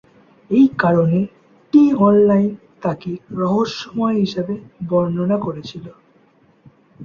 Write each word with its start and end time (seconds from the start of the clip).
এই 0.49 0.67
কারণে, 0.77 1.19
"টি-অনলাইন" 1.73 2.51
তাকে 2.81 3.11
"রহস্যময়" 3.37 4.15
হিসাবে 4.15 4.53
বর্ণনা 4.89 5.37
করেছিল। 5.37 5.85